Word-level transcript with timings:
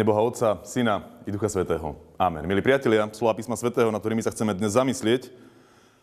Mene 0.00 0.16
Boha 0.16 0.24
Otca, 0.24 0.56
Syna 0.64 1.04
i 1.28 1.30
Ducha 1.30 1.44
Svetého. 1.52 1.92
Amen. 2.16 2.48
Milí 2.48 2.64
priatelia, 2.64 3.04
slova 3.12 3.36
písma 3.36 3.52
Svetého, 3.52 3.92
na 3.92 4.00
ktorými 4.00 4.24
sa 4.24 4.32
chceme 4.32 4.56
dnes 4.56 4.72
zamyslieť, 4.72 5.28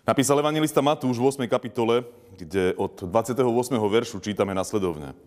napísal 0.06 0.38
evangelista 0.38 0.86
Matúš 0.86 1.18
v 1.18 1.26
8. 1.26 1.50
kapitole, 1.50 2.06
kde 2.38 2.78
od 2.78 2.94
28. 2.94 3.42
veršu 3.74 4.22
čítame 4.22 4.54
nasledovne. 4.54 5.18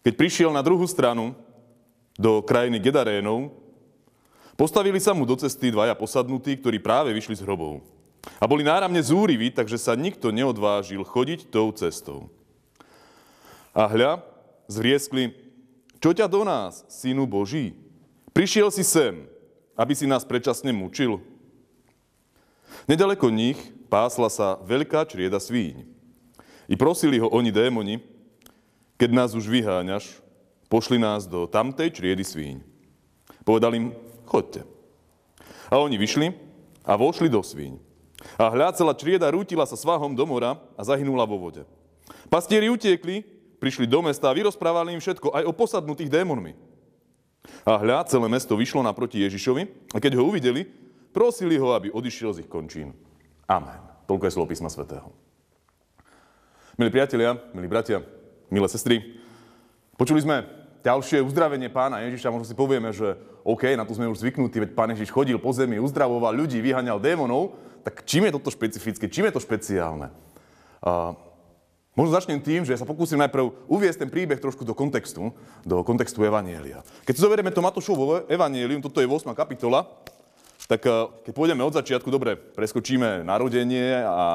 Keď 0.00 0.12
prišiel 0.16 0.48
na 0.48 0.64
druhú 0.64 0.88
stranu 0.88 1.36
do 2.16 2.40
krajiny 2.40 2.80
Gedarénov, 2.80 3.52
postavili 4.56 4.96
sa 4.96 5.12
mu 5.12 5.28
do 5.28 5.36
cesty 5.36 5.68
dvaja 5.68 5.92
posadnutí, 5.92 6.56
ktorí 6.64 6.80
práve 6.80 7.12
vyšli 7.12 7.36
z 7.36 7.44
hrobov. 7.44 7.84
A 8.40 8.48
boli 8.48 8.64
náramne 8.64 9.04
zúriví, 9.04 9.52
takže 9.52 9.76
sa 9.76 9.92
nikto 9.92 10.32
neodvážil 10.32 11.04
chodiť 11.04 11.52
tou 11.52 11.68
cestou. 11.76 12.32
A 13.76 13.84
hľa, 13.84 14.24
zvrieskli, 14.72 15.47
čo 15.98 16.14
ťa 16.14 16.30
do 16.30 16.46
nás, 16.46 16.86
synu 16.86 17.26
Boží? 17.26 17.74
Prišiel 18.30 18.70
si 18.70 18.86
sem, 18.86 19.26
aby 19.74 19.92
si 19.98 20.06
nás 20.06 20.22
predčasne 20.22 20.70
mučil? 20.70 21.18
Nedaleko 22.86 23.28
nich 23.34 23.58
pásla 23.90 24.30
sa 24.30 24.62
veľká 24.62 25.02
črieda 25.10 25.42
svíň. 25.42 25.82
I 26.68 26.74
prosili 26.78 27.18
ho 27.18 27.26
oni 27.32 27.50
démoni, 27.50 27.98
keď 28.94 29.10
nás 29.10 29.30
už 29.34 29.50
vyháňaš, 29.50 30.20
pošli 30.70 31.00
nás 31.00 31.24
do 31.26 31.50
tamtej 31.50 31.90
čriedy 31.90 32.22
svíň. 32.22 32.62
Povedal 33.42 33.74
im, 33.74 33.96
chodte. 34.28 34.62
A 35.72 35.80
oni 35.80 35.96
vyšli 35.96 36.36
a 36.84 36.94
vošli 36.94 37.26
do 37.26 37.40
svíň. 37.40 37.80
A 38.36 38.50
hľa 38.50 38.74
celá 38.74 38.92
črieda 38.92 39.30
rútila 39.30 39.64
sa 39.64 39.78
svahom 39.78 40.12
do 40.12 40.24
mora 40.26 40.58
a 40.74 40.82
zahynula 40.82 41.24
vo 41.24 41.38
vode. 41.38 41.62
Pastieri 42.28 42.68
utiekli 42.68 43.24
prišli 43.58 43.90
do 43.90 44.00
mesta 44.02 44.30
a 44.30 44.36
vyrozprávali 44.36 44.94
im 44.94 45.02
všetko, 45.02 45.34
aj 45.34 45.44
o 45.44 45.52
posadnutých 45.52 46.10
démonmi. 46.10 46.54
A 47.66 47.78
hľa, 47.78 48.06
celé 48.06 48.26
mesto 48.30 48.54
vyšlo 48.54 48.82
naproti 48.82 49.20
Ježišovi 49.22 49.92
a 49.94 49.98
keď 49.98 50.18
ho 50.18 50.26
uvideli, 50.26 50.66
prosili 51.12 51.58
ho, 51.58 51.74
aby 51.74 51.90
odišiel 51.90 52.34
z 52.34 52.46
ich 52.46 52.50
končín. 52.50 52.94
Amen. 53.50 53.78
Toľko 54.08 54.24
je 54.28 54.34
slovo 54.34 54.48
písma 54.48 54.72
svätého. 54.72 55.12
Milí 56.78 56.94
priatelia, 56.94 57.36
milí 57.52 57.66
bratia, 57.66 58.00
milé 58.48 58.68
sestry, 58.70 59.18
počuli 59.98 60.22
sme 60.22 60.46
ďalšie 60.86 61.20
uzdravenie 61.26 61.68
pána 61.68 62.06
Ježiša. 62.06 62.30
Možno 62.30 62.46
si 62.46 62.54
povieme, 62.54 62.94
že 62.94 63.18
OK, 63.42 63.74
na 63.74 63.82
to 63.82 63.98
sme 63.98 64.06
už 64.06 64.22
zvyknutí, 64.22 64.62
veď 64.62 64.70
pán 64.78 64.92
Ježiš 64.94 65.10
chodil 65.10 65.36
po 65.42 65.50
zemi, 65.50 65.82
uzdravoval 65.82 66.36
ľudí, 66.36 66.62
vyhaňal 66.62 67.02
démonov. 67.02 67.58
Tak 67.82 68.06
čím 68.06 68.28
je 68.28 68.36
toto 68.38 68.52
špecifické, 68.52 69.10
čím 69.10 69.26
je 69.28 69.34
to 69.34 69.42
špeciálne? 69.42 70.12
Možno 71.98 72.14
začnem 72.14 72.38
tým, 72.38 72.62
že 72.62 72.78
sa 72.78 72.86
pokúsim 72.86 73.18
najprv 73.18 73.66
uviesť 73.66 74.06
ten 74.06 74.10
príbeh 74.14 74.38
trošku 74.38 74.62
do 74.62 74.70
kontextu, 74.70 75.34
do 75.66 75.82
kontextu 75.82 76.22
Evanielia. 76.22 76.86
Keď 77.02 77.18
si 77.18 77.24
zoberieme 77.26 77.50
to 77.50 77.58
Matúšovo 77.58 78.22
Evanielium, 78.30 78.78
toto 78.78 79.02
je 79.02 79.10
8. 79.10 79.34
kapitola, 79.34 79.82
tak 80.70 80.86
eh, 80.86 80.94
keď 81.26 81.32
pôjdeme 81.34 81.66
od 81.66 81.74
začiatku, 81.74 82.06
dobre, 82.06 82.38
preskočíme 82.38 83.26
narodenie 83.26 83.98
a, 83.98 84.14
a 84.14 84.26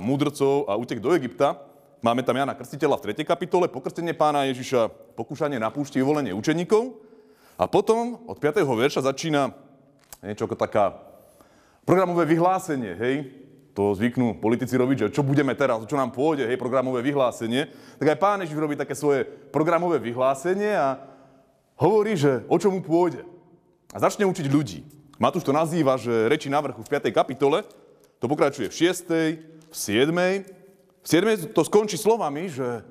múdrcov 0.00 0.64
a 0.64 0.80
útek 0.80 1.04
do 1.04 1.12
Egypta, 1.12 1.60
máme 2.00 2.24
tam 2.24 2.40
Jana 2.40 2.56
Krstiteľa 2.56 2.96
v 2.96 3.20
3. 3.20 3.28
kapitole, 3.28 3.68
pokrstenie 3.68 4.16
pána 4.16 4.48
Ježiša, 4.48 4.88
pokúšanie 5.20 5.60
na 5.60 5.68
púšti, 5.68 6.00
volenie 6.00 6.32
učeníkov. 6.32 6.96
A 7.60 7.68
potom 7.68 8.16
od 8.24 8.40
5. 8.40 8.64
verša 8.64 9.12
začína 9.12 9.52
niečo 10.24 10.48
ako 10.48 10.56
taká 10.56 10.96
programové 11.84 12.24
vyhlásenie, 12.32 12.96
hej, 12.96 13.28
to 13.74 13.94
zvyknú 13.94 14.42
politici 14.42 14.74
robiť, 14.74 14.96
že 15.06 15.14
čo 15.14 15.22
budeme 15.22 15.54
teraz, 15.54 15.86
čo 15.86 15.94
nám 15.94 16.10
pôjde, 16.10 16.46
hej, 16.46 16.58
programové 16.58 17.06
vyhlásenie, 17.06 17.70
tak 18.02 18.16
aj 18.16 18.18
pán 18.18 18.42
Ježiš 18.42 18.58
robí 18.58 18.74
také 18.74 18.98
svoje 18.98 19.22
programové 19.54 20.02
vyhlásenie 20.02 20.74
a 20.74 20.98
hovorí, 21.78 22.18
že 22.18 22.42
o 22.50 22.58
čo 22.58 22.68
mu 22.68 22.82
pôjde. 22.82 23.22
A 23.94 23.98
začne 24.02 24.26
učiť 24.26 24.46
ľudí. 24.50 24.82
Matúš 25.20 25.44
to 25.46 25.52
nazýva, 25.54 26.00
že 26.00 26.30
reči 26.32 26.48
na 26.48 26.58
vrchu 26.64 26.80
v 26.80 26.90
5. 26.90 27.12
kapitole, 27.12 27.62
to 28.18 28.26
pokračuje 28.26 28.68
v 28.68 28.74
6., 28.74 29.70
v 29.70 29.74
7. 29.74 30.10
V 31.00 31.06
7. 31.06 31.52
to 31.54 31.60
skončí 31.64 31.96
slovami, 31.96 32.48
že 32.48 32.84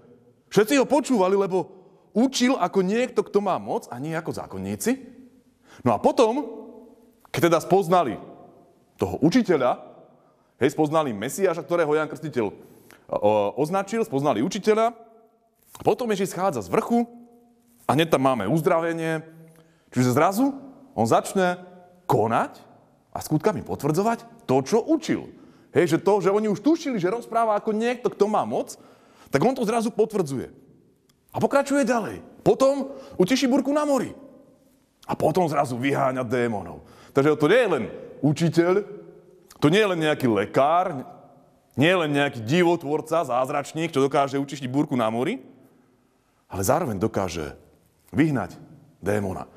všetci 0.53 0.78
ho 0.78 0.85
počúvali, 0.85 1.38
lebo 1.38 1.69
učil 2.13 2.57
ako 2.57 2.79
niekto, 2.81 3.22
kto 3.22 3.41
má 3.41 3.57
moc 3.61 3.85
a 3.90 3.97
nie 4.01 4.13
ako 4.13 4.34
zákonníci. 4.34 4.97
No 5.85 5.94
a 5.94 6.01
potom, 6.01 6.46
keď 7.29 7.50
teda 7.50 7.59
spoznali 7.61 8.17
toho 8.97 9.16
učiteľa, 9.22 9.88
Hej, 10.59 10.75
spoznali 10.75 11.16
Mesiáša, 11.16 11.64
ktorého 11.64 11.96
Jan 11.96 12.12
Krstiteľ 12.12 12.52
označil, 13.56 14.03
spoznali 14.03 14.44
učiteľa. 14.44 14.92
Potom 15.81 16.12
Ježiš 16.12 16.36
schádza 16.36 16.62
z 16.62 16.70
vrchu 16.70 17.08
a 17.88 17.96
hneď 17.96 18.12
tam 18.12 18.28
máme 18.28 18.46
uzdravenie. 18.52 19.24
Čiže 19.90 20.14
zrazu 20.14 20.52
on 20.94 21.08
začne 21.08 21.64
konať 22.06 22.59
a 23.16 23.24
skutkami 23.24 23.64
potvrdzovať 23.64 24.46
to, 24.46 24.56
čo 24.62 24.84
učil. 24.84 25.31
Hej, 25.72 25.96
že 25.96 26.03
to, 26.03 26.20
že 26.20 26.34
oni 26.34 26.52
už 26.52 26.59
tušili, 26.59 27.00
že 27.00 27.14
rozpráva 27.14 27.56
ako 27.56 27.72
niekto, 27.72 28.12
kto 28.12 28.28
má 28.28 28.44
moc, 28.44 28.76
tak 29.31 29.40
on 29.40 29.56
to 29.56 29.64
zrazu 29.64 29.96
potvrdzuje. 29.96 30.52
A 31.31 31.38
pokračuje 31.40 31.88
ďalej. 31.88 32.20
Potom 32.44 33.00
uteší 33.16 33.47
burku 33.47 33.72
na 33.72 33.86
mori. 33.86 34.12
A 35.08 35.16
potom 35.16 35.47
zrazu 35.47 35.80
vyháňa 35.80 36.28
démonov. 36.28 36.84
Takže 37.16 37.38
to 37.38 37.47
nie 37.47 37.62
je 37.64 37.70
len 37.70 37.84
učiteľ, 38.22 38.74
to 39.59 39.68
nie 39.68 39.80
je 39.80 39.92
len 39.92 40.00
nejaký 40.00 40.28
lekár, 40.31 41.03
nie 41.75 41.88
je 41.88 42.02
len 42.03 42.12
nejaký 42.12 42.40
divotvorca, 42.44 43.28
zázračník, 43.28 43.92
čo 43.92 44.03
dokáže 44.03 44.40
učistiť 44.40 44.68
búrku 44.68 44.96
na 44.96 45.08
mori, 45.08 45.40
ale 46.52 46.62
zároveň 46.64 47.00
dokáže 47.00 47.56
vyhnať 48.12 48.58
démona. 49.00 49.47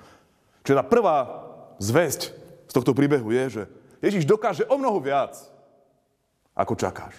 Čiže 0.62 0.78
tá 0.78 0.84
prvá 0.86 1.46
zväzť 1.82 2.20
z 2.70 2.72
tohto 2.72 2.94
príbehu 2.94 3.30
je, 3.34 3.44
že 3.48 3.62
Ježiš 4.02 4.26
dokáže 4.26 4.66
o 4.66 4.78
mnoho 4.78 4.98
viac, 5.02 5.34
ako 6.54 6.74
čakáš. 6.78 7.18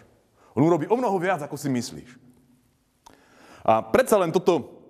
On 0.54 0.64
urobí 0.64 0.86
o 0.88 0.96
mnoho 0.96 1.18
viac, 1.18 1.42
ako 1.42 1.58
si 1.58 1.68
myslíš. 1.72 2.10
A 3.64 3.80
predsa 3.80 4.20
len 4.20 4.30
toto 4.30 4.84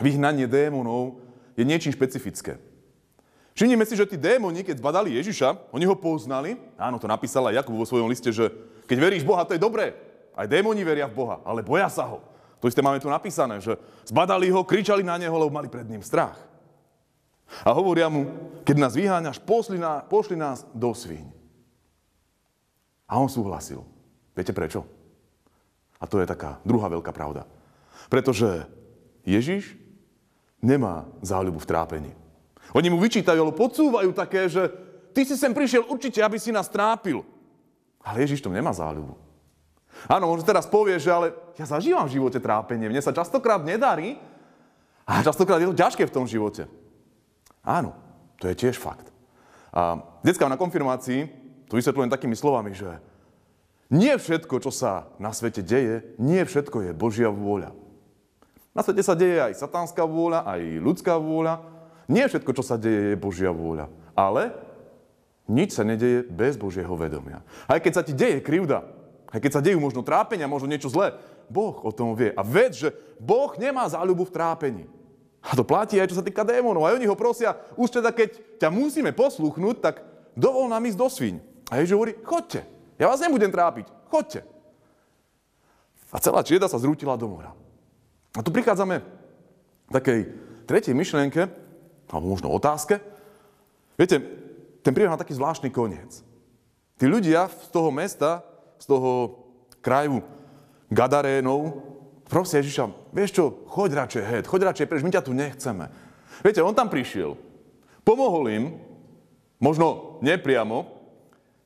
vyhnanie 0.00 0.48
démonov 0.48 1.20
je 1.54 1.62
niečím 1.62 1.92
špecifické. 1.92 2.56
Všimnime 3.52 3.84
si, 3.84 3.94
že 3.96 4.08
tí 4.08 4.16
démoni, 4.16 4.64
keď 4.64 4.80
zbadali 4.80 5.12
Ježiša, 5.20 5.72
oni 5.76 5.84
ho 5.84 5.92
poznali. 5.92 6.56
Áno, 6.80 6.96
to 6.96 7.04
napísala 7.04 7.52
Jakub 7.52 7.76
vo 7.76 7.84
svojom 7.84 8.08
liste, 8.08 8.32
že 8.32 8.48
keď 8.88 8.98
veríš 8.98 9.28
Boha, 9.28 9.44
to 9.44 9.52
je 9.52 9.60
dobré. 9.60 9.92
Aj 10.32 10.48
démoni 10.48 10.80
veria 10.80 11.04
v 11.04 11.20
Boha, 11.20 11.36
ale 11.44 11.60
boja 11.60 11.92
sa 11.92 12.08
ho. 12.08 12.24
To 12.64 12.70
isté 12.70 12.80
máme 12.80 13.02
tu 13.02 13.12
napísané, 13.12 13.60
že 13.60 13.76
zbadali 14.08 14.48
ho, 14.48 14.64
kričali 14.64 15.04
na 15.04 15.20
neho, 15.20 15.34
lebo 15.36 15.52
mali 15.52 15.68
pred 15.68 15.84
ním 15.84 16.00
strach. 16.00 16.38
A 17.60 17.74
hovoria 17.76 18.08
mu, 18.08 18.32
keď 18.64 18.76
nás 18.80 18.96
vyháňaš, 18.96 19.36
pošli, 19.44 19.76
na, 19.76 20.00
pošli 20.00 20.38
nás 20.38 20.64
do 20.72 20.88
svíň. 20.96 21.28
A 23.04 23.20
on 23.20 23.28
súhlasil. 23.28 23.84
Viete 24.32 24.56
prečo? 24.56 24.88
A 26.00 26.08
to 26.08 26.16
je 26.16 26.24
taká 26.24 26.56
druhá 26.64 26.88
veľká 26.88 27.12
pravda. 27.12 27.44
Pretože 28.08 28.64
Ježiš 29.28 29.76
nemá 30.64 31.04
záľubu 31.20 31.60
v 31.60 31.68
trápení. 31.68 32.12
Oni 32.70 32.88
mu 32.88 33.02
vyčítajú, 33.02 33.42
alebo 33.42 33.58
podsúvajú 33.58 34.14
také, 34.14 34.46
že 34.46 34.70
ty 35.10 35.26
si 35.26 35.34
sem 35.34 35.50
prišiel 35.50 35.84
určite, 35.90 36.22
aby 36.22 36.38
si 36.38 36.54
nás 36.54 36.70
trápil. 36.70 37.26
Ale 38.02 38.22
Ježiš 38.22 38.46
to 38.46 38.54
nemá 38.54 38.70
záľubu. 38.70 39.18
Áno, 40.08 40.30
možno 40.30 40.46
teraz 40.46 40.66
povie, 40.66 40.96
že 40.98 41.12
ale 41.12 41.36
ja 41.58 41.66
zažívam 41.68 42.08
v 42.08 42.18
živote 42.18 42.38
trápenie, 42.42 42.88
mne 42.88 43.02
sa 43.04 43.14
častokrát 43.14 43.60
nedarí 43.62 44.18
a 45.06 45.20
častokrát 45.20 45.60
je 45.60 45.68
to 45.70 45.78
ťažké 45.78 46.08
v 46.08 46.14
tom 46.14 46.24
živote. 46.26 46.66
Áno, 47.62 47.94
to 48.42 48.50
je 48.50 48.58
tiež 48.58 48.80
fakt. 48.80 49.12
A 49.70 50.00
detská 50.26 50.50
na 50.50 50.58
konfirmácii 50.58 51.28
to 51.70 51.78
vysvetľujem 51.78 52.10
takými 52.10 52.34
slovami, 52.34 52.74
že 52.74 52.98
nie 53.92 54.16
všetko, 54.16 54.64
čo 54.64 54.72
sa 54.72 55.12
na 55.20 55.30
svete 55.36 55.60
deje, 55.60 56.16
nie 56.16 56.40
všetko 56.42 56.88
je 56.88 56.92
Božia 56.96 57.28
vôľa. 57.28 57.76
Na 58.72 58.80
svete 58.80 59.04
sa 59.04 59.12
deje 59.12 59.36
aj 59.36 59.60
satánska 59.60 60.08
vôľa, 60.08 60.48
aj 60.48 60.60
ľudská 60.80 61.20
vôľa, 61.20 61.60
nie 62.12 62.28
všetko, 62.28 62.52
čo 62.52 62.60
sa 62.60 62.76
deje, 62.76 63.16
je 63.16 63.16
Božia 63.16 63.48
vôľa. 63.48 63.88
Ale 64.12 64.52
nič 65.48 65.72
sa 65.72 65.82
nedeje 65.82 66.28
bez 66.28 66.60
Božieho 66.60 66.92
vedomia. 66.92 67.40
Aj 67.64 67.80
keď 67.80 67.92
sa 67.96 68.02
ti 68.04 68.12
deje 68.12 68.44
krivda, 68.44 68.84
aj 69.32 69.40
keď 69.40 69.50
sa 69.56 69.64
dejú 69.64 69.80
možno 69.80 70.04
trápenia, 70.04 70.44
možno 70.44 70.68
niečo 70.68 70.92
zlé, 70.92 71.16
Boh 71.48 71.72
o 71.80 71.90
tom 71.90 72.12
vie. 72.12 72.36
A 72.36 72.44
ved, 72.44 72.76
že 72.76 72.92
Boh 73.16 73.56
nemá 73.56 73.88
záľubu 73.88 74.28
v 74.28 74.34
trápení. 74.36 74.84
A 75.42 75.56
to 75.58 75.66
platí 75.66 75.98
aj 75.98 76.12
čo 76.12 76.20
sa 76.20 76.24
týka 76.24 76.46
démonov. 76.46 76.86
Aj 76.86 76.94
oni 76.94 77.08
ho 77.08 77.18
prosia, 77.18 77.58
už 77.74 77.98
teda 77.98 78.14
keď 78.14 78.60
ťa 78.62 78.68
musíme 78.70 79.10
posluchnúť, 79.10 79.76
tak 79.82 80.04
dovol 80.38 80.70
nám 80.70 80.86
ísť 80.86 80.98
do 81.00 81.08
svíň. 81.08 81.36
A 81.72 81.80
Ježiš 81.80 81.96
hovorí, 81.96 82.12
chodte, 82.22 82.62
ja 83.00 83.08
vás 83.08 83.18
nebudem 83.24 83.50
trápiť, 83.50 83.88
chodte. 84.12 84.44
A 86.12 86.20
celá 86.20 86.44
čieda 86.44 86.68
sa 86.68 86.76
zrútila 86.76 87.16
do 87.16 87.26
mora. 87.26 87.56
A 88.36 88.44
tu 88.44 88.52
prichádzame 88.52 89.00
k 89.88 89.90
takej 89.90 90.20
tretej 90.68 90.94
myšlienke, 90.94 91.48
alebo 92.12 92.28
možno 92.28 92.52
otázke. 92.52 93.00
Viete, 93.96 94.20
ten 94.84 94.92
príbeh 94.92 95.08
má 95.08 95.16
taký 95.16 95.32
zvláštny 95.32 95.72
koniec. 95.72 96.20
Tí 97.00 97.08
ľudia 97.08 97.48
z 97.48 97.68
toho 97.72 97.88
mesta, 97.88 98.44
z 98.76 98.86
toho 98.92 99.40
kraju 99.80 100.20
Gadarénov, 100.92 101.80
prosia 102.28 102.60
Ježiša, 102.60 103.12
vieš 103.16 103.30
čo, 103.32 103.44
choď 103.72 104.04
radšej 104.04 104.24
head, 104.28 104.44
choď 104.44 104.60
radšej 104.70 104.86
preč, 104.86 105.00
my 105.00 105.12
ťa 105.12 105.24
tu 105.24 105.32
nechceme. 105.32 105.88
Viete, 106.44 106.60
on 106.60 106.76
tam 106.76 106.92
prišiel, 106.92 107.34
pomohol 108.04 108.44
im, 108.52 108.64
možno 109.56 110.18
nepriamo, 110.20 110.88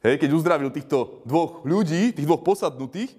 hej, 0.06 0.18
keď 0.18 0.30
uzdravil 0.30 0.70
týchto 0.70 1.22
dvoch 1.26 1.66
ľudí, 1.66 2.14
tých 2.14 2.26
dvoch 2.26 2.46
posadnutých, 2.46 3.14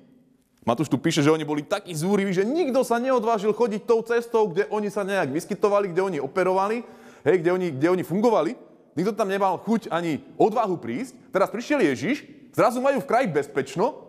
Matúš 0.67 0.91
tu 0.91 0.99
píše, 0.99 1.23
že 1.23 1.31
oni 1.31 1.47
boli 1.47 1.63
takí 1.63 1.95
zúriví, 1.95 2.35
že 2.35 2.43
nikto 2.43 2.83
sa 2.83 2.99
neodvážil 2.99 3.55
chodiť 3.55 3.87
tou 3.87 4.03
cestou, 4.03 4.51
kde 4.51 4.67
oni 4.67 4.91
sa 4.91 5.07
nejak 5.07 5.31
vyskytovali, 5.31 5.95
kde 5.95 6.03
oni 6.03 6.19
operovali, 6.19 6.83
hej, 7.27 7.43
kde, 7.43 7.51
oni, 7.51 7.67
kde 7.75 7.87
oni 7.91 8.03
fungovali. 8.07 8.55
Nikto 8.95 9.13
tam 9.13 9.27
nemal 9.27 9.59
chuť 9.61 9.91
ani 9.91 10.23
odvahu 10.39 10.79
prísť. 10.79 11.13
Teraz 11.29 11.51
prišiel 11.51 11.83
Ježiš, 11.83 12.23
zrazu 12.55 12.79
majú 12.79 13.03
v 13.03 13.09
kraji 13.09 13.27
bezpečno, 13.29 14.07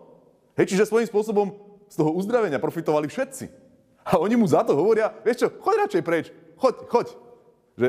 hej, 0.55 0.71
čiže 0.71 0.87
svojím 0.87 1.11
spôsobom 1.11 1.53
z 1.91 1.95
toho 1.99 2.15
uzdravenia 2.15 2.63
profitovali 2.63 3.11
všetci. 3.11 3.51
A 4.09 4.17
oni 4.17 4.39
mu 4.39 4.49
za 4.49 4.65
to 4.65 4.73
hovoria, 4.73 5.13
vieš 5.27 5.45
čo, 5.45 5.49
choď 5.61 5.75
radšej 5.85 6.03
preč, 6.07 6.33
choď, 6.57 6.75
choď. 6.89 7.07
Že, 7.77 7.89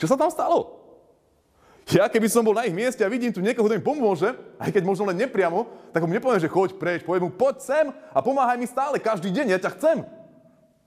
čo 0.00 0.06
sa 0.10 0.16
tam 0.18 0.32
stalo? 0.32 0.80
Ja 1.90 2.06
keby 2.06 2.30
som 2.30 2.46
bol 2.46 2.54
na 2.54 2.66
ich 2.66 2.74
mieste 2.74 3.02
a 3.02 3.10
vidím 3.10 3.34
tu 3.34 3.42
niekoho, 3.42 3.66
kto 3.66 3.74
mi 3.74 3.82
pomôže, 3.82 4.30
aj 4.62 4.70
keď 4.70 4.82
možno 4.86 5.10
len 5.10 5.18
nepriamo, 5.18 5.66
tak 5.90 6.06
mu 6.06 6.10
nepoviem, 6.14 6.38
že 6.38 6.50
choď 6.50 6.78
preč, 6.78 7.02
poviem 7.02 7.26
mu, 7.26 7.30
poď 7.34 7.56
sem 7.58 7.86
a 7.90 8.18
pomáhaj 8.22 8.58
mi 8.58 8.66
stále, 8.70 9.02
každý 9.02 9.34
deň, 9.34 9.46
ja 9.54 9.58
ťa 9.58 9.74
chcem. 9.74 9.98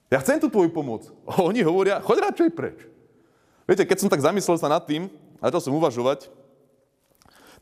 Ja 0.07 0.24
chcem 0.24 0.39
tú 0.39 0.48
tvoju 0.48 0.72
pomoc. 0.72 1.12
A 1.28 1.44
oni 1.44 1.60
hovoria, 1.60 2.00
choď 2.00 2.31
radšej 2.31 2.50
preč. 2.56 2.93
Viete, 3.63 3.88
keď 3.88 3.98
som 4.04 4.12
tak 4.12 4.19
zamyslel 4.19 4.60
sa 4.60 4.68
nad 4.68 4.83
tým, 4.83 5.07
a 5.39 5.48
začal 5.48 5.71
som 5.71 5.75
uvažovať, 5.80 6.27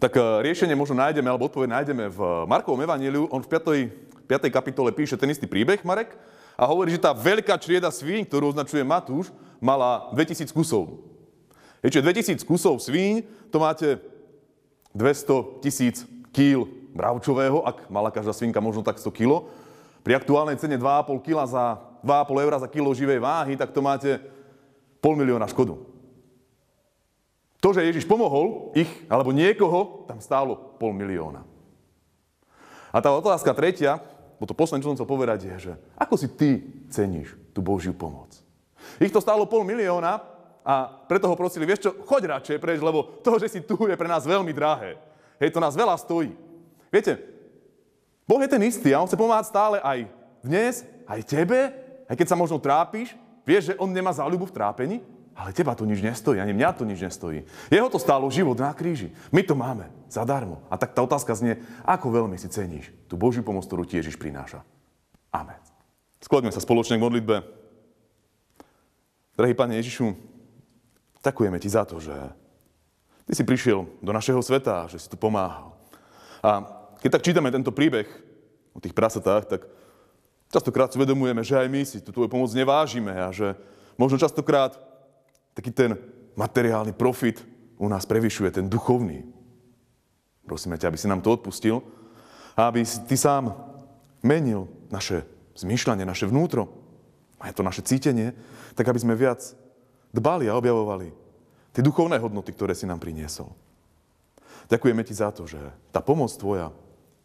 tak 0.01 0.17
eh, 0.17 0.21
riešenie 0.49 0.73
možno 0.73 0.97
nájdeme, 0.97 1.29
alebo 1.29 1.45
odpoveď 1.45 1.69
nájdeme 1.81 2.09
v 2.09 2.19
Markovom 2.49 2.81
evaníliu. 2.81 3.29
On 3.29 3.41
v 3.41 3.49
5. 3.49 4.25
5. 4.25 4.49
kapitole 4.49 4.89
píše 4.95 5.19
ten 5.19 5.29
istý 5.29 5.45
príbeh, 5.45 5.85
Marek, 5.85 6.17
a 6.57 6.65
hovorí, 6.65 6.93
že 6.93 7.01
tá 7.01 7.13
veľká 7.13 7.57
črieda 7.61 7.89
svíň, 7.89 8.25
ktorú 8.25 8.53
označuje 8.53 8.85
Matúš, 8.85 9.33
mala 9.61 10.09
2000 10.13 10.49
kusov. 10.53 11.05
Je, 11.81 11.89
čiže 11.89 12.05
2000 12.05 12.45
kusov 12.45 12.77
svíň, 12.81 13.25
to 13.49 13.57
máte 13.57 13.97
200 14.93 15.61
tisíc 15.65 16.05
kýl 16.29 16.69
bravčového, 16.93 17.65
ak 17.65 17.89
mala 17.89 18.13
každá 18.13 18.31
svinka 18.31 18.61
možno 18.61 18.85
tak 18.85 19.01
100 19.01 19.09
kg. 19.09 19.49
Pri 20.01 20.17
aktuálnej 20.17 20.57
cene 20.57 20.77
2,5 20.77 21.25
kg 21.25 21.45
za 21.49 21.81
2,5 22.05 22.43
eur 22.45 22.53
za 22.57 22.69
kilo 22.69 22.89
živej 22.93 23.19
váhy, 23.21 23.53
tak 23.57 23.73
to 23.73 23.81
máte 23.81 24.17
pol 25.01 25.17
milióna 25.17 25.49
škodu. 25.49 25.90
To, 27.61 27.69
že 27.71 27.85
Ježiš 27.85 28.09
pomohol 28.09 28.73
ich, 28.73 28.89
alebo 29.05 29.29
niekoho, 29.29 30.09
tam 30.09 30.17
stálo 30.17 30.77
pol 30.81 30.97
milióna. 30.97 31.45
A 32.89 32.97
tá 32.99 33.13
otázka 33.13 33.53
tretia, 33.53 34.01
bo 34.41 34.49
to 34.49 34.57
posledné, 34.57 34.81
čo 34.81 34.89
som 34.91 34.97
chcel 34.97 35.07
povedať, 35.07 35.39
je, 35.45 35.55
že 35.69 35.73
ako 35.95 36.17
si 36.17 36.27
ty 36.33 36.49
ceníš 36.89 37.37
tú 37.53 37.61
Božiu 37.61 37.93
pomoc? 37.93 38.33
Ich 38.97 39.13
to 39.13 39.21
stálo 39.21 39.45
pol 39.45 39.61
milióna, 39.61 40.31
a 40.61 40.85
preto 41.09 41.25
ho 41.25 41.33
prosili, 41.33 41.65
vieš 41.65 41.89
čo, 41.89 41.91
choď 42.05 42.37
radšej 42.37 42.57
preč, 42.61 42.77
lebo 42.85 43.17
to, 43.25 43.41
že 43.41 43.49
si 43.49 43.59
tu, 43.65 43.73
je 43.81 43.97
pre 43.97 44.05
nás 44.05 44.21
veľmi 44.21 44.53
drahé. 44.53 44.97
Hej, 45.41 45.57
to 45.57 45.63
nás 45.63 45.73
veľa 45.73 45.97
stojí. 45.97 46.37
Viete, 46.93 47.17
Boh 48.29 48.37
je 48.37 48.49
ten 48.49 48.61
istý 48.61 48.93
a 48.93 49.01
On 49.01 49.09
chce 49.09 49.17
pomáhať 49.17 49.49
stále 49.49 49.81
aj 49.81 50.05
dnes, 50.45 50.85
aj 51.09 51.21
tebe, 51.25 51.73
aj 52.05 52.13
keď 52.13 52.27
sa 52.29 52.37
možno 52.37 52.61
trápiš. 52.61 53.17
Vieš, 53.41 53.73
že 53.73 53.77
On 53.81 53.89
nemá 53.89 54.13
záľubu 54.13 54.45
v 54.45 54.55
trápení, 54.55 54.97
ale 55.35 55.55
teba 55.55 55.73
to 55.73 55.87
nič 55.87 56.03
nestojí, 56.03 56.37
ani 56.37 56.53
mňa 56.53 56.69
to 56.75 56.83
nič 56.83 56.99
nestojí. 57.01 57.47
Jeho 57.71 57.87
to 57.87 57.97
stálo 57.97 58.27
život 58.27 58.59
na 58.59 58.75
kríži. 58.75 59.15
My 59.31 59.41
to 59.41 59.55
máme 59.55 59.87
zadarmo. 60.11 60.61
A 60.67 60.75
tak 60.75 60.91
tá 60.91 61.01
otázka 61.01 61.33
znie, 61.33 61.59
ako 61.87 62.11
veľmi 62.11 62.35
si 62.35 62.51
ceníš 62.51 62.91
tú 63.07 63.15
Božiu 63.15 63.41
pomoc, 63.41 63.63
ktorú 63.65 63.87
ti 63.87 63.97
Ježiš 63.97 64.19
prináša. 64.19 64.61
Amen. 65.31 65.57
Skloďme 66.21 66.51
sa 66.51 66.61
spoločne 66.61 66.99
k 66.99 67.05
modlitbe. 67.07 67.35
Drahý 69.39 69.55
Pane 69.55 69.79
Ježišu, 69.79 70.31
Ďakujeme 71.21 71.61
ti 71.61 71.69
za 71.69 71.85
to, 71.85 72.01
že 72.01 72.13
ty 73.29 73.33
si 73.37 73.45
prišiel 73.45 73.85
do 74.01 74.11
našeho 74.11 74.41
sveta, 74.41 74.89
že 74.89 74.97
si 74.97 75.07
tu 75.07 75.21
pomáhal. 75.21 75.77
A 76.41 76.65
keď 76.97 77.09
tak 77.17 77.25
čítame 77.25 77.53
tento 77.53 77.69
príbeh 77.69 78.09
o 78.73 78.81
tých 78.81 78.97
prasatách, 78.97 79.45
tak 79.45 79.61
častokrát 80.49 80.89
si 80.89 80.97
uvedomujeme, 80.97 81.45
že 81.45 81.61
aj 81.61 81.67
my 81.69 81.81
si 81.85 81.97
tú 82.01 82.09
tvoju 82.09 82.25
pomoc 82.25 82.49
nevážime 82.57 83.13
a 83.13 83.29
že 83.29 83.53
možno 84.01 84.17
častokrát 84.17 84.73
taký 85.61 85.69
ten 85.77 85.93
materiálny 86.33 86.97
profit 86.97 87.45
u 87.77 87.85
nás 87.85 88.09
prevyšuje 88.09 88.49
ten 88.49 88.65
duchovný. 88.65 89.21
Prosíme 90.49 90.81
ťa, 90.81 90.89
aby 90.89 90.97
si 90.97 91.05
nám 91.05 91.21
to 91.21 91.37
odpustil 91.37 91.85
a 92.57 92.65
aby 92.65 92.81
si 92.81 92.97
ty 93.05 93.13
sám 93.13 93.53
menil 94.25 94.65
naše 94.89 95.21
zmýšľanie, 95.53 96.01
naše 96.01 96.25
vnútro, 96.25 96.65
aj 97.37 97.53
to 97.53 97.61
naše 97.61 97.85
cítenie, 97.85 98.33
tak 98.73 98.89
aby 98.89 98.97
sme 98.97 99.13
viac 99.13 99.53
dbali 100.09 100.49
a 100.49 100.57
objavovali 100.57 101.13
tie 101.77 101.85
duchovné 101.85 102.17
hodnoty, 102.17 102.57
ktoré 102.57 102.73
si 102.73 102.89
nám 102.89 102.97
priniesol. 102.97 103.53
Ďakujeme 104.65 105.05
ti 105.05 105.13
za 105.13 105.29
to, 105.29 105.45
že 105.45 105.61
tá 105.93 106.01
pomoc 106.01 106.33
tvoja 106.33 106.73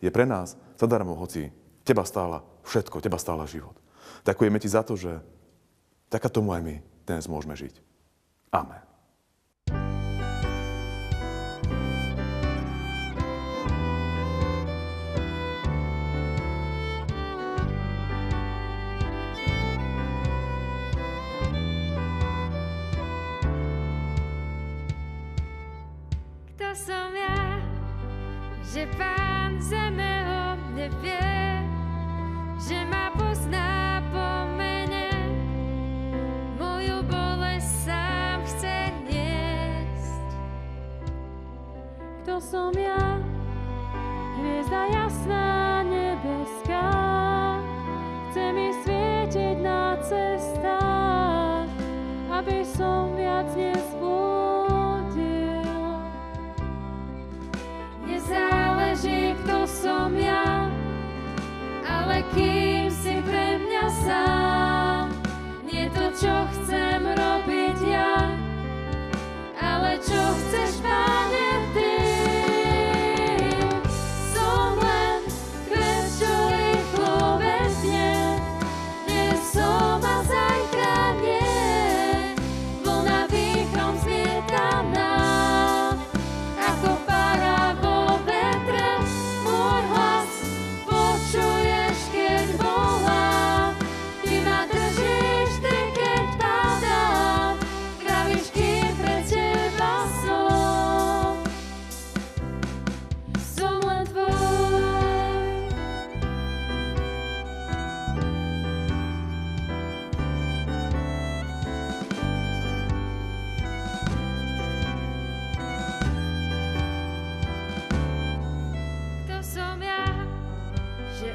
je 0.05 0.13
pre 0.13 0.29
nás 0.29 0.61
zadarmo, 0.77 1.17
hoci 1.17 1.49
teba 1.89 2.05
stála 2.05 2.45
všetko, 2.69 3.01
teba 3.01 3.17
stála 3.17 3.49
život. 3.49 3.81
Ďakujeme 4.29 4.61
ti 4.61 4.69
za 4.69 4.85
to, 4.85 4.93
že 4.93 5.25
taká 6.13 6.29
tomu 6.29 6.53
aj 6.53 6.61
my 6.61 6.77
dnes 7.09 7.25
môžeme 7.31 7.57
žiť. 7.57 7.86
Amen. 8.57 8.87
že 28.77 28.85
pán 29.01 29.57
zeme 29.57 30.21
o 30.29 30.43
mne 30.69 30.93
vie, 31.01 31.33
že 32.61 32.77
ma 32.85 33.09
pozná 33.17 33.76
Kto 42.37 42.45
som 42.53 42.73
ja? 42.77 43.17
Hviezda 44.37 44.93
jasná, 44.93 45.81
nebeská, 45.89 46.93
chce 48.29 48.53
mi 48.53 48.77
svietiť 48.85 49.65
na 49.65 49.97
cestách, 50.05 51.65
aby 52.29 52.61
som 52.61 53.17
viac 53.17 53.49
nezbudil. 53.57 54.05
záleží, 58.21 59.33
kto 59.41 59.65
som 59.65 60.13
ja, 60.13 60.69
ale 61.89 62.21
kým 62.37 62.93
si 62.93 63.17
pre 63.25 63.65
mňa 63.65 63.85
sám. 64.05 65.09
Nie 65.65 65.89
to, 65.89 66.13
čo 66.13 66.45
chcem 66.53 67.01
robiť 67.01 67.81
ja, 67.81 68.29
ale 69.57 69.97
čo 70.05 70.21
chceš, 70.21 70.85
Pane, 70.85 71.06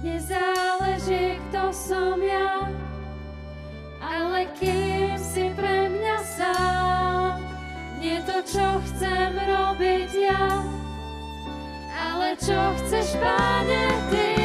Nezáleží, 0.00 1.36
kto 1.52 1.76
som 1.76 2.16
ja, 2.24 2.64
ale 4.00 4.48
kým 4.56 5.12
si 5.20 5.52
pre 5.52 5.92
mňa 5.92 6.18
sám. 6.24 7.36
Nie 8.00 8.24
to, 8.24 8.40
čo 8.40 8.80
chcem 8.80 9.36
robiť 9.36 10.10
ja, 10.16 10.64
ale 11.92 12.32
čo 12.40 12.56
chceš, 12.80 13.12
Pane, 13.20 13.84
Ty. 14.08 14.39